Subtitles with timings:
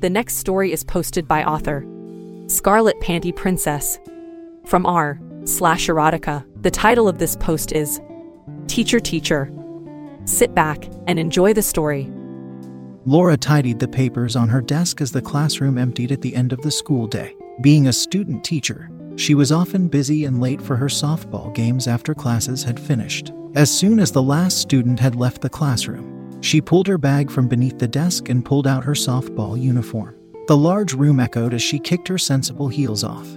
[0.00, 1.84] The next story is posted by author
[2.46, 3.98] Scarlet Panty Princess
[4.64, 6.42] from r slash erotica.
[6.62, 8.00] The title of this post is
[8.66, 9.52] Teacher Teacher.
[10.24, 12.10] Sit back and enjoy the story.
[13.04, 16.62] Laura tidied the papers on her desk as the classroom emptied at the end of
[16.62, 17.36] the school day.
[17.60, 22.14] Being a student teacher, she was often busy and late for her softball games after
[22.14, 23.32] classes had finished.
[23.54, 26.09] As soon as the last student had left the classroom,
[26.40, 30.16] she pulled her bag from beneath the desk and pulled out her softball uniform.
[30.48, 33.28] The large room echoed as she kicked her sensible heels off,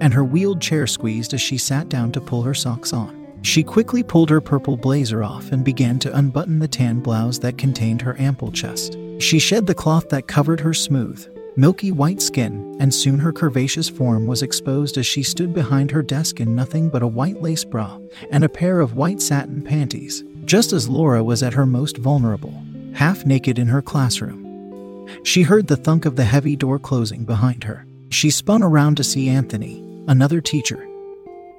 [0.00, 3.26] and her wheeled chair squeezed as she sat down to pull her socks on.
[3.42, 7.58] She quickly pulled her purple blazer off and began to unbutton the tan blouse that
[7.58, 8.98] contained her ample chest.
[9.18, 13.90] She shed the cloth that covered her smooth, milky white skin, and soon her curvaceous
[13.90, 17.64] form was exposed as she stood behind her desk in nothing but a white lace
[17.64, 17.98] bra
[18.30, 22.54] and a pair of white satin panties just as Laura was at her most vulnerable,
[22.94, 25.06] half naked in her classroom.
[25.24, 27.86] She heard the thunk of the heavy door closing behind her.
[28.10, 30.88] She spun around to see Anthony, another teacher,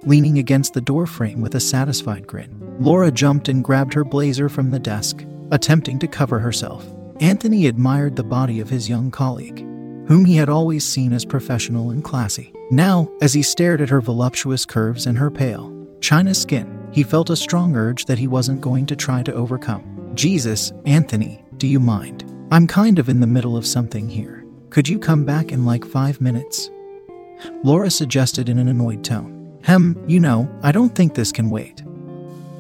[0.03, 2.58] leaning against the doorframe with a satisfied grin.
[2.80, 6.86] Laura jumped and grabbed her blazer from the desk, attempting to cover herself.
[7.19, 9.59] Anthony admired the body of his young colleague,
[10.08, 12.54] whom he had always seen as professional and classy.
[12.71, 17.30] Now, as he stared at her voluptuous curves and her pale, china skin, he felt
[17.30, 20.11] a strong urge that he wasn't going to try to overcome.
[20.15, 22.25] Jesus, Anthony, do you mind?
[22.49, 24.43] I'm kind of in the middle of something here.
[24.71, 26.71] Could you come back in like five minutes?
[27.63, 29.59] Laura suggested in an annoyed tone.
[29.63, 31.83] Hem, you know, I don't think this can wait.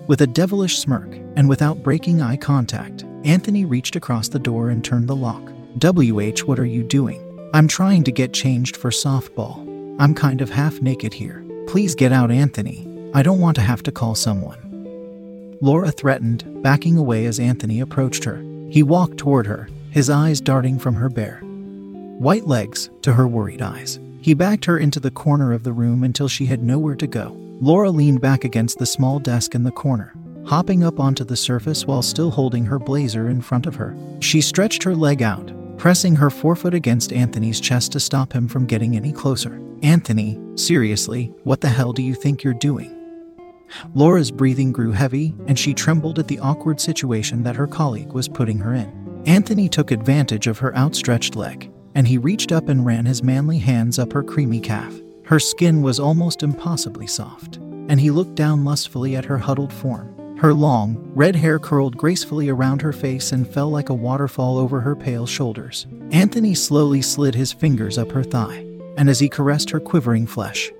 [0.05, 4.85] With a devilish smirk, and without breaking eye contact, Anthony reached across the door and
[4.85, 5.51] turned the lock.
[5.83, 7.23] WH, what are you doing?
[7.55, 9.65] I'm trying to get changed for softball.
[9.99, 11.43] I'm kind of half naked here.
[11.65, 12.86] Please get out, Anthony.
[13.17, 15.57] I don't want to have to call someone.
[15.59, 18.37] Laura threatened, backing away as Anthony approached her.
[18.69, 23.63] He walked toward her, his eyes darting from her bare, white legs to her worried
[23.63, 23.99] eyes.
[24.21, 27.35] He backed her into the corner of the room until she had nowhere to go.
[27.59, 30.13] Laura leaned back against the small desk in the corner,
[30.45, 33.97] hopping up onto the surface while still holding her blazer in front of her.
[34.19, 38.67] She stretched her leg out, pressing her forefoot against Anthony's chest to stop him from
[38.67, 39.59] getting any closer.
[39.81, 42.93] Anthony, seriously, what the hell do you think you're doing?
[43.93, 48.27] Laura's breathing grew heavy, and she trembled at the awkward situation that her colleague was
[48.27, 49.21] putting her in.
[49.25, 53.57] Anthony took advantage of her outstretched leg, and he reached up and ran his manly
[53.57, 54.93] hands up her creamy calf.
[55.25, 60.13] Her skin was almost impossibly soft, and he looked down lustfully at her huddled form.
[60.37, 64.79] Her long, red hair curled gracefully around her face and fell like a waterfall over
[64.79, 65.87] her pale shoulders.
[66.11, 68.63] Anthony slowly slid his fingers up her thigh,
[68.97, 70.71] and as he caressed her quivering flesh,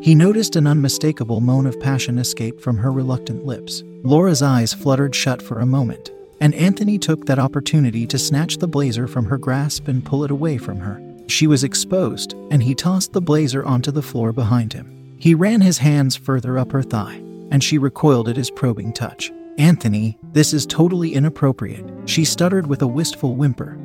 [0.00, 3.82] he noticed an unmistakable moan of passion escape from her reluctant lips.
[4.02, 6.10] Laura's eyes fluttered shut for a moment,
[6.40, 10.30] and Anthony took that opportunity to snatch the blazer from her grasp and pull it
[10.30, 11.00] away from her.
[11.28, 15.16] She was exposed, and he tossed the blazer onto the floor behind him.
[15.18, 17.16] He ran his hands further up her thigh,
[17.50, 19.32] and she recoiled at his probing touch.
[19.58, 23.78] Anthony, this is totally inappropriate, she stuttered with a wistful whimper.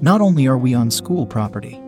[0.00, 1.78] Not only are we on school property,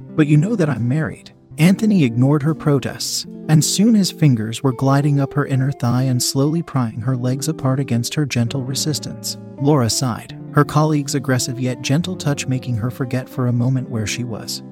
[0.00, 1.32] but you know that I'm married.
[1.58, 6.22] Anthony ignored her protests, and soon his fingers were gliding up her inner thigh and
[6.22, 9.38] slowly prying her legs apart against her gentle resistance.
[9.62, 14.06] Laura sighed, her colleague's aggressive yet gentle touch making her forget for a moment where
[14.06, 14.62] she was,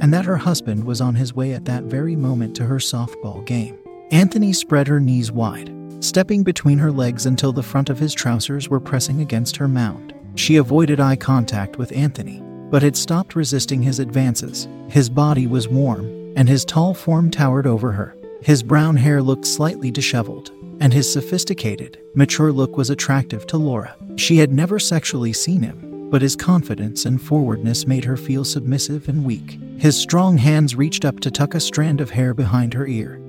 [0.00, 3.44] and that her husband was on his way at that very moment to her softball
[3.44, 3.78] game.
[4.10, 5.70] Anthony spread her knees wide,
[6.00, 10.14] stepping between her legs until the front of his trousers were pressing against her mound.
[10.34, 14.66] She avoided eye contact with Anthony, but had stopped resisting his advances.
[14.88, 18.14] His body was warm, and his tall form towered over her.
[18.42, 23.96] His brown hair looked slightly disheveled, and his sophisticated, mature look was attractive to Laura.
[24.16, 29.08] She had never sexually seen him, but his confidence and forwardness made her feel submissive
[29.08, 29.58] and weak.
[29.78, 33.20] His strong hands reached up to tuck a strand of hair behind her ear.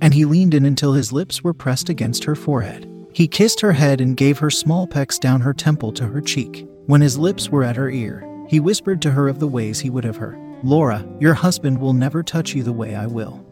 [0.00, 2.90] And he leaned in until his lips were pressed against her forehead.
[3.12, 6.66] He kissed her head and gave her small pecks down her temple to her cheek.
[6.86, 9.90] When his lips were at her ear, he whispered to her of the ways he
[9.90, 10.36] would have her.
[10.62, 13.44] Laura, your husband will never touch you the way I will.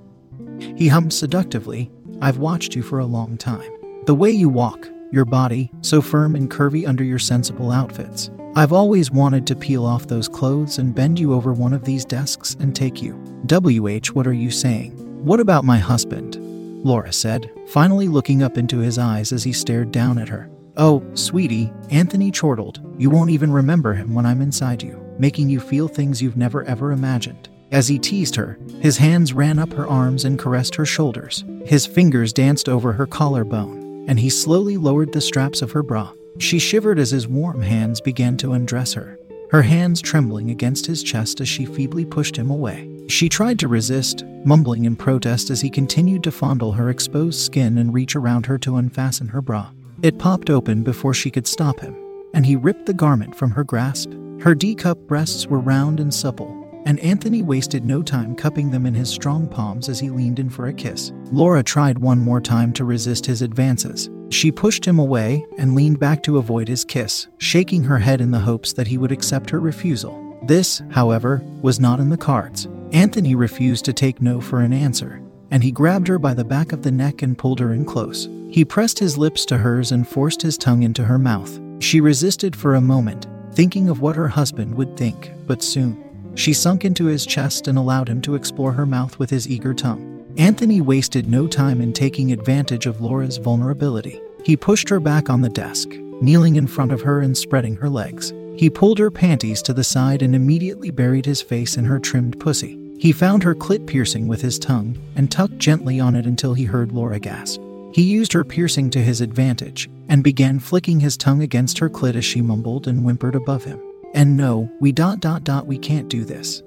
[0.59, 1.91] He hummed seductively,
[2.21, 3.71] I've watched you for a long time.
[4.07, 8.31] The way you walk, your body, so firm and curvy under your sensible outfits.
[8.57, 12.05] I've always wanted to peel off those clothes and bend you over one of these
[12.05, 13.15] desks and take you.
[13.47, 14.93] WH, what are you saying?
[15.25, 16.37] What about my husband?
[16.85, 20.51] Laura said, finally looking up into his eyes as he stared down at her.
[20.77, 25.61] Oh, sweetie, Anthony chortled, you won't even remember him when I'm inside you, making you
[25.61, 27.49] feel things you've never ever imagined.
[27.71, 31.45] As he teased her, his hands ran up her arms and caressed her shoulders.
[31.67, 36.13] His fingers danced over her collarbone, and he slowly lowered the straps of her bra.
[36.39, 39.19] She shivered as his warm hands began to undress her,
[39.51, 42.89] her hands trembling against his chest as she feebly pushed him away.
[43.09, 47.79] She tried to resist, mumbling in protest as he continued to fondle her exposed skin
[47.79, 49.71] and reach around her to unfasten her bra.
[50.03, 51.97] It popped open before she could stop him,
[52.35, 54.13] and he ripped the garment from her grasp.
[54.41, 56.55] Her D cup breasts were round and supple,
[56.87, 60.49] and Anthony wasted no time cupping them in his strong palms as he leaned in
[60.49, 61.13] for a kiss.
[61.33, 64.09] Laura tried one more time to resist his advances.
[64.31, 68.31] She pushed him away and leaned back to avoid his kiss, shaking her head in
[68.31, 70.39] the hopes that he would accept her refusal.
[70.45, 72.69] This, however, was not in the cards.
[72.93, 75.21] Anthony refused to take no for an answer,
[75.51, 78.29] and he grabbed her by the back of the neck and pulled her in close.
[78.51, 81.61] He pressed his lips to hers and forced his tongue into her mouth.
[81.81, 83.27] She resisted for a moment,
[83.59, 87.77] thinking of what her husband would think, but soon she sunk into his chest and
[87.77, 90.25] allowed him to explore her mouth with his eager tongue.
[90.39, 94.21] Anthony wasted no time in taking advantage of Laura's vulnerability.
[94.45, 97.89] He pushed her back on the desk, kneeling in front of her and spreading her
[97.89, 98.33] legs.
[98.57, 102.39] He pulled her panties to the side and immediately buried his face in her trimmed
[102.39, 102.79] pussy.
[103.01, 106.63] He found her clit piercing with his tongue and tugged gently on it until he
[106.63, 107.61] heard Laura gasp.
[107.93, 112.15] He used her piercing to his advantage and began flicking his tongue against her clit
[112.15, 113.81] as she mumbled and whimpered above him.
[114.15, 116.63] And no, we dot dot dot we can't do this.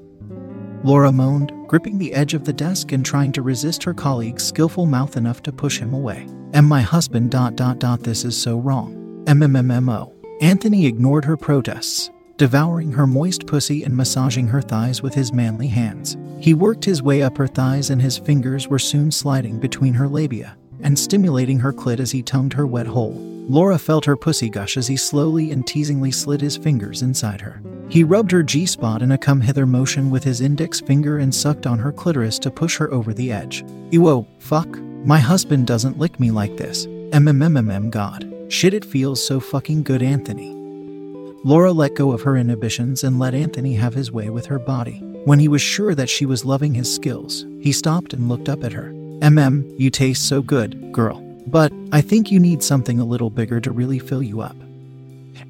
[0.83, 4.85] Laura moaned, gripping the edge of the desk and trying to resist her colleague's skillful
[4.85, 6.27] mouth enough to push him away.
[6.53, 9.23] And my husband dot dot dot this is so wrong.
[9.25, 10.11] MMMMO.
[10.41, 15.67] Anthony ignored her protests, devouring her moist pussy and massaging her thighs with his manly
[15.67, 16.17] hands.
[16.39, 20.07] He worked his way up her thighs and his fingers were soon sliding between her
[20.07, 23.30] labia and stimulating her clit as he tongued her wet hole.
[23.49, 27.61] Laura felt her pussy gush as he slowly and teasingly slid his fingers inside her.
[27.89, 31.33] He rubbed her G spot in a come hither motion with his index finger and
[31.33, 33.63] sucked on her clitoris to push her over the edge.
[33.91, 34.67] Ewo, fuck.
[35.05, 36.85] My husband doesn't lick me like this.
[36.85, 38.31] MMMMM God.
[38.47, 40.53] Shit, it feels so fucking good, Anthony.
[41.43, 44.99] Laura let go of her inhibitions and let Anthony have his way with her body.
[45.25, 48.63] When he was sure that she was loving his skills, he stopped and looked up
[48.63, 48.91] at her.
[49.21, 51.30] MM, you taste so good, girl.
[51.47, 54.55] But I think you need something a little bigger to really fill you up.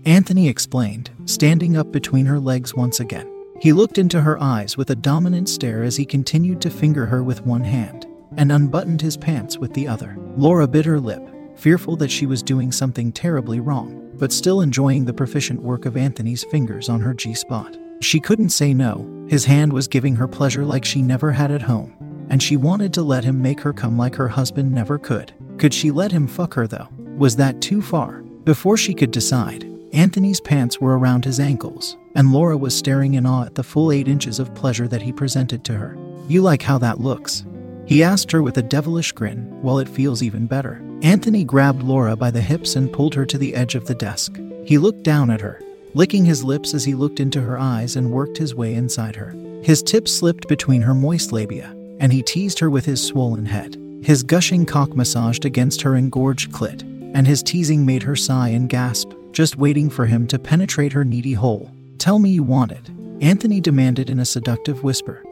[0.06, 3.28] Anthony explained, standing up between her legs once again.
[3.60, 7.22] He looked into her eyes with a dominant stare as he continued to finger her
[7.24, 8.08] with one hand
[8.38, 10.18] and unbuttoned his pants with the other.
[10.38, 11.22] Laura bit her lip,
[11.56, 15.98] fearful that she was doing something terribly wrong, but still enjoying the proficient work of
[15.98, 17.78] Anthony's fingers on her G spot.
[18.02, 19.08] She couldn't say no.
[19.30, 21.94] His hand was giving her pleasure like she never had at home,
[22.30, 25.34] and she wanted to let him make her come like her husband never could.
[25.62, 26.88] Could she let him fuck her though?
[27.20, 28.24] Was that too far?
[28.46, 29.64] Before she could decide,
[29.94, 33.92] Anthony's pants were around his ankles, and Laura was staring in awe at the full
[33.92, 35.96] eight inches of pleasure that he presented to her.
[36.28, 37.46] You like how that looks?
[37.86, 40.82] He asked her with a devilish grin, while it feels even better.
[41.04, 44.40] Anthony grabbed Laura by the hips and pulled her to the edge of the desk.
[44.66, 45.62] He looked down at her,
[45.94, 49.36] licking his lips as he looked into her eyes and worked his way inside her.
[49.62, 53.78] His tip slipped between her moist labia, and he teased her with his swollen head.
[54.02, 56.82] His gushing cock massaged against her engorged clit,
[57.14, 61.06] and his teasing made her sigh and gasp, just waiting for him to penetrate her
[61.06, 61.72] needy hole.
[61.98, 62.90] Tell me you want it,
[63.22, 65.24] Anthony demanded in a seductive whisper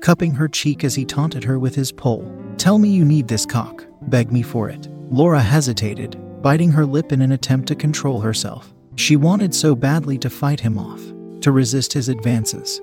[0.00, 2.30] cupping her cheek as he taunted her with his pole.
[2.58, 3.84] Tell me you need this cock.
[4.02, 4.88] Beg me for it.
[5.10, 8.72] Laura hesitated, biting her lip in an attempt to control herself.
[8.96, 11.00] She wanted so badly to fight him off,
[11.40, 12.80] to resist his advances,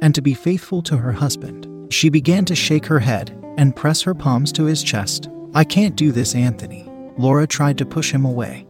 [0.00, 1.92] and to be faithful to her husband.
[1.92, 5.28] She began to shake her head and press her palms to his chest.
[5.54, 6.88] I can't do this, Anthony.
[7.18, 8.66] Laura tried to push him away.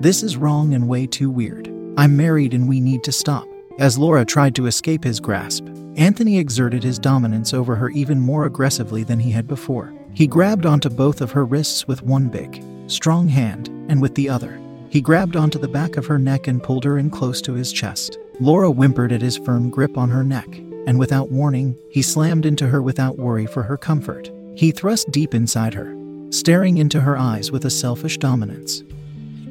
[0.00, 1.72] This is wrong and way too weird.
[1.96, 3.46] I'm married and we need to stop.
[3.78, 8.46] As Laura tried to escape his grasp, Anthony exerted his dominance over her even more
[8.46, 9.92] aggressively than he had before.
[10.14, 14.28] He grabbed onto both of her wrists with one big, strong hand, and with the
[14.28, 14.58] other,
[14.88, 17.72] he grabbed onto the back of her neck and pulled her in close to his
[17.72, 18.18] chest.
[18.40, 20.48] Laura whimpered at his firm grip on her neck,
[20.86, 24.30] and without warning, he slammed into her without worry for her comfort.
[24.54, 25.94] He thrust deep inside her,
[26.30, 28.82] staring into her eyes with a selfish dominance,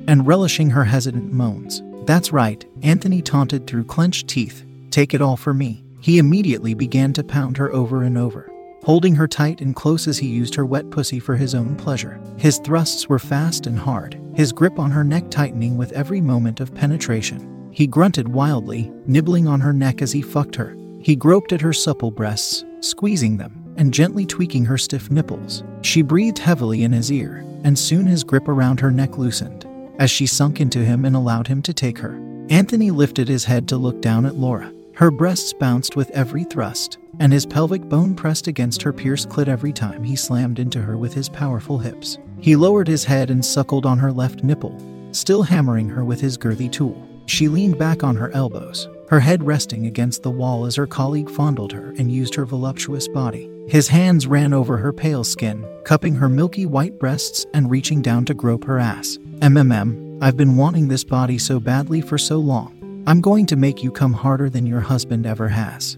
[0.08, 1.84] and relishing her hesitant moans.
[2.06, 4.66] That's right, Anthony taunted through clenched teeth.
[4.92, 5.84] Take it all for me.
[6.00, 8.52] He immediately began to pound her over and over,
[8.84, 12.22] holding her tight and close as he used her wet pussy for his own pleasure.
[12.38, 16.60] His thrusts were fast and hard, his grip on her neck tightening with every moment
[16.60, 17.70] of penetration.
[17.72, 20.78] He grunted wildly, nibbling on her neck as he fucked her.
[21.06, 25.64] He groped at her supple breasts, squeezing them, and gently tweaking her stiff nipples.
[25.84, 29.68] She breathed heavily in his ear, and soon his grip around her neck loosened
[30.00, 32.20] as she sunk into him and allowed him to take her.
[32.50, 34.74] Anthony lifted his head to look down at Laura.
[34.96, 39.48] Her breasts bounced with every thrust, and his pelvic bone pressed against her pierced clit
[39.48, 42.18] every time he slammed into her with his powerful hips.
[42.40, 44.76] He lowered his head and suckled on her left nipple,
[45.12, 47.08] still hammering her with his girthy tool.
[47.28, 51.30] She leaned back on her elbows, her head resting against the wall as her colleague
[51.30, 53.50] fondled her and used her voluptuous body.
[53.68, 58.26] His hands ran over her pale skin, cupping her milky white breasts and reaching down
[58.26, 59.18] to grope her ass.
[59.40, 63.04] MMM, I've been wanting this body so badly for so long.
[63.08, 65.98] I'm going to make you come harder than your husband ever has.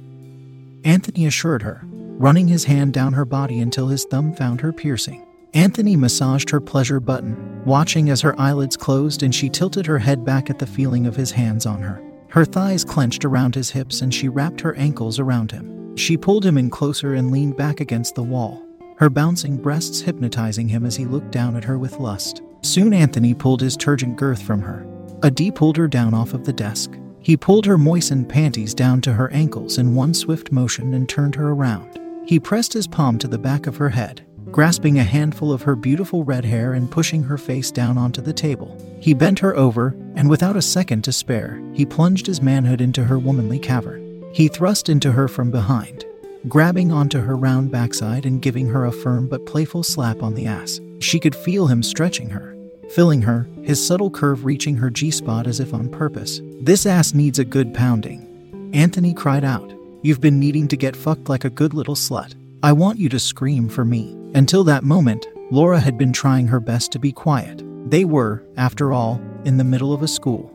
[0.84, 5.26] Anthony assured her, running his hand down her body until his thumb found her piercing.
[5.54, 10.26] Anthony massaged her pleasure button, watching as her eyelids closed and she tilted her head
[10.26, 12.02] back at the feeling of his hands on her.
[12.30, 15.96] Her thighs clenched around his hips and she wrapped her ankles around him.
[15.96, 18.64] She pulled him in closer and leaned back against the wall,
[18.98, 22.42] her bouncing breasts hypnotizing him as he looked down at her with lust.
[22.62, 24.86] Soon Anthony pulled his turgent girth from her.
[25.24, 26.92] A D pulled her down off of the desk.
[27.20, 31.36] He pulled her moistened panties down to her ankles in one swift motion and turned
[31.36, 32.00] her around.
[32.26, 35.76] He pressed his palm to the back of her head, grasping a handful of her
[35.76, 38.78] beautiful red hair and pushing her face down onto the table.
[39.00, 43.04] He bent her over, and without a second to spare, he plunged his manhood into
[43.04, 44.24] her womanly cavern.
[44.34, 46.06] He thrust into her from behind,
[46.48, 50.48] grabbing onto her round backside and giving her a firm but playful slap on the
[50.48, 50.80] ass.
[51.00, 52.56] She could feel him stretching her,
[52.90, 56.42] filling her, his subtle curve reaching her G spot as if on purpose.
[56.62, 58.72] This ass needs a good pounding.
[58.74, 59.74] Anthony cried out,
[60.04, 62.36] You've been needing to get fucked like a good little slut.
[62.64, 64.16] I want you to scream for me.
[64.36, 67.62] Until that moment, Laura had been trying her best to be quiet.
[67.90, 70.52] They were, after all, in the middle of a school,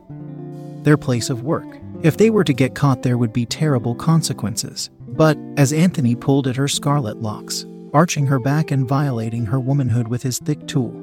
[0.83, 1.65] their place of work.
[2.03, 4.91] If they were to get caught, there would be terrible consequences.
[5.07, 10.09] But, as Anthony pulled at her scarlet locks, arching her back and violating her womanhood
[10.09, 10.93] with his thick tool,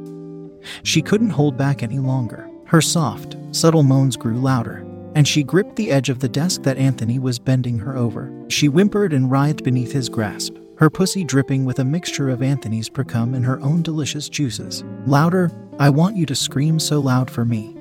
[0.84, 2.48] she couldn't hold back any longer.
[2.66, 6.78] Her soft, subtle moans grew louder, and she gripped the edge of the desk that
[6.78, 8.32] Anthony was bending her over.
[8.48, 12.88] She whimpered and writhed beneath his grasp, her pussy dripping with a mixture of Anthony's
[12.88, 14.82] precum and her own delicious juices.
[15.04, 17.76] Louder, I want you to scream so loud for me.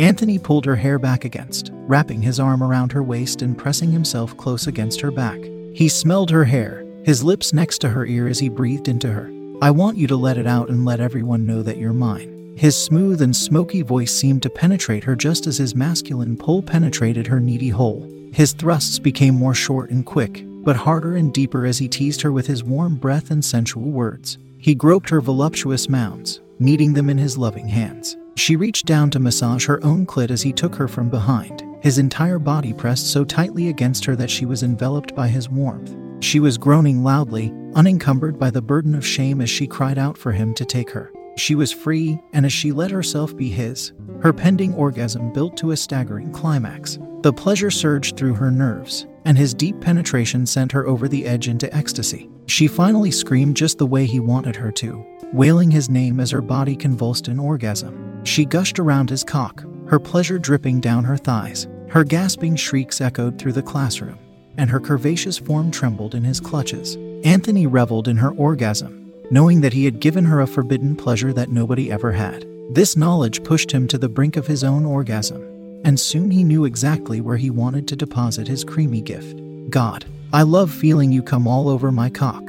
[0.00, 4.36] Anthony pulled her hair back against, wrapping his arm around her waist and pressing himself
[4.36, 5.38] close against her back.
[5.72, 9.30] He smelled her hair, his lips next to her ear as he breathed into her.
[9.62, 12.54] I want you to let it out and let everyone know that you're mine.
[12.56, 17.28] His smooth and smoky voice seemed to penetrate her just as his masculine pull penetrated
[17.28, 18.10] her needy hole.
[18.32, 22.32] His thrusts became more short and quick, but harder and deeper as he teased her
[22.32, 24.36] with his warm breath and sensual words.
[24.58, 28.16] He groped her voluptuous mounds, kneading them in his loving hands.
[28.34, 31.98] She reached down to massage her own clit as he took her from behind, his
[31.98, 35.94] entire body pressed so tightly against her that she was enveloped by his warmth.
[36.18, 40.32] She was groaning loudly, unencumbered by the burden of shame as she cried out for
[40.32, 41.12] him to take her.
[41.36, 45.70] She was free, and as she let herself be his, her pending orgasm built to
[45.70, 46.98] a staggering climax.
[47.22, 51.48] The pleasure surged through her nerves, and his deep penetration sent her over the edge
[51.48, 52.28] into ecstasy.
[52.46, 56.42] She finally screamed just the way he wanted her to, wailing his name as her
[56.42, 58.24] body convulsed in orgasm.
[58.24, 61.66] She gushed around his cock, her pleasure dripping down her thighs.
[61.88, 64.18] Her gasping shrieks echoed through the classroom
[64.58, 66.96] and her curvaceous form trembled in his clutches.
[67.24, 71.50] Anthony reveled in her orgasm, knowing that he had given her a forbidden pleasure that
[71.50, 72.46] nobody ever had.
[72.70, 75.42] This knowledge pushed him to the brink of his own orgasm,
[75.86, 79.40] and soon he knew exactly where he wanted to deposit his creamy gift.
[79.70, 82.42] God, I love feeling you come all over my cock.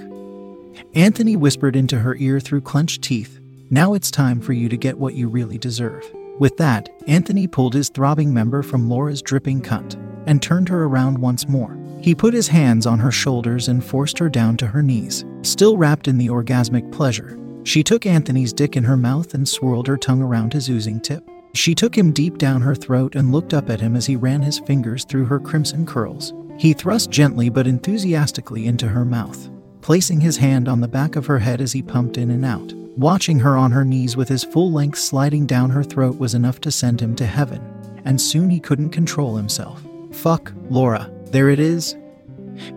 [0.96, 3.39] Anthony whispered into her ear through clenched teeth,
[3.70, 6.03] Now it's time for you to get what you really deserve.
[6.39, 11.20] With that, Anthony pulled his throbbing member from Laura's dripping cunt and turned her around
[11.20, 11.77] once more.
[12.01, 15.25] He put his hands on her shoulders and forced her down to her knees.
[15.44, 19.88] Still wrapped in the orgasmic pleasure, she took Anthony's dick in her mouth and swirled
[19.88, 21.29] her tongue around his oozing tip.
[21.58, 24.44] She took him deep down her throat and looked up at him as he ran
[24.44, 26.32] his fingers through her crimson curls.
[26.60, 29.50] He thrust gently but enthusiastically into her mouth,
[29.82, 32.74] placing his hand on the back of her head as he pumped in and out.
[32.96, 36.62] Watching her on her knees with his full length sliding down her throat was enough
[36.62, 37.60] to send him to heaven,
[38.06, 39.82] and soon he couldn't control himself.
[40.12, 41.98] Fuck, Laura, there it is.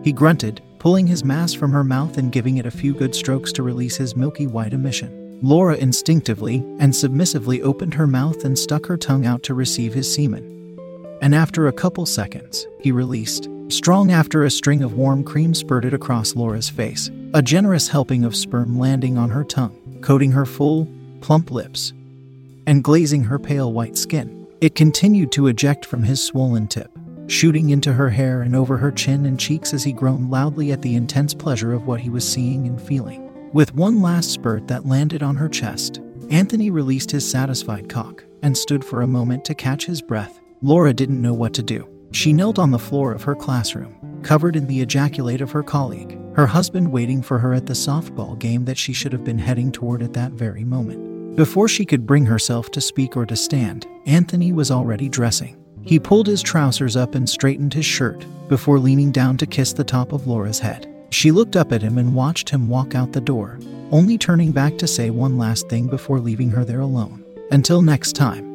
[0.02, 3.52] He grunted, pulling his mask from her mouth and giving it a few good strokes
[3.52, 5.19] to release his milky white emission.
[5.42, 10.12] Laura instinctively and submissively opened her mouth and stuck her tongue out to receive his
[10.12, 10.78] semen.
[11.22, 13.48] And after a couple seconds, he released.
[13.68, 18.36] Strong after a string of warm cream spurted across Laura's face, a generous helping of
[18.36, 20.88] sperm landing on her tongue, coating her full,
[21.20, 21.92] plump lips,
[22.66, 24.46] and glazing her pale white skin.
[24.60, 26.90] It continued to eject from his swollen tip,
[27.28, 30.82] shooting into her hair and over her chin and cheeks as he groaned loudly at
[30.82, 33.29] the intense pleasure of what he was seeing and feeling.
[33.52, 38.56] With one last spurt that landed on her chest, Anthony released his satisfied cock and
[38.56, 40.38] stood for a moment to catch his breath.
[40.62, 41.88] Laura didn't know what to do.
[42.12, 46.16] She knelt on the floor of her classroom, covered in the ejaculate of her colleague,
[46.36, 49.72] her husband waiting for her at the softball game that she should have been heading
[49.72, 51.34] toward at that very moment.
[51.34, 55.56] Before she could bring herself to speak or to stand, Anthony was already dressing.
[55.82, 59.82] He pulled his trousers up and straightened his shirt before leaning down to kiss the
[59.82, 60.86] top of Laura's head.
[61.10, 63.58] She looked up at him and watched him walk out the door,
[63.90, 67.24] only turning back to say one last thing before leaving her there alone.
[67.50, 68.48] Until next time.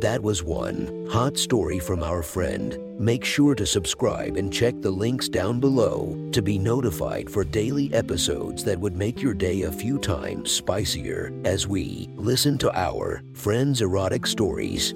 [0.00, 2.78] That was one hot story from our friend.
[2.98, 7.94] Make sure to subscribe and check the links down below to be notified for daily
[7.94, 13.22] episodes that would make your day a few times spicier as we listen to our
[13.32, 14.94] friends' erotic stories.